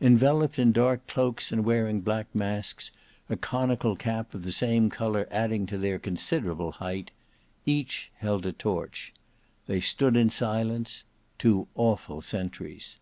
Enveloped 0.00 0.56
in 0.56 0.70
dark 0.70 1.04
cloaks 1.08 1.50
and 1.50 1.64
wearing 1.64 2.00
black 2.00 2.32
masks, 2.32 2.92
a 3.28 3.34
conical 3.36 3.96
cap 3.96 4.32
of 4.32 4.44
the 4.44 4.52
same 4.52 4.88
colour 4.88 5.26
adding 5.32 5.66
to 5.66 5.76
their 5.76 5.98
considerable 5.98 6.70
height, 6.70 7.10
each 7.66 8.12
held 8.18 8.46
a 8.46 8.52
torch. 8.52 9.12
They 9.66 9.80
stood 9.80 10.16
in 10.16 10.30
silence—two 10.30 11.66
awful 11.74 12.20
sentries. 12.20 13.00